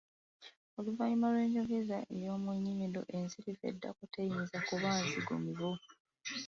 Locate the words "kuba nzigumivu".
4.67-5.71